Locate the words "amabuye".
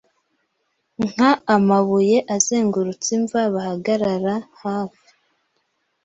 1.55-2.17